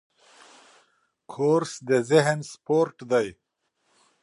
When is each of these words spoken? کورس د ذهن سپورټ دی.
کورس 1.31 1.71
د 1.89 1.89
ذهن 2.09 2.39
سپورټ 2.51 2.97
دی. 3.11 3.27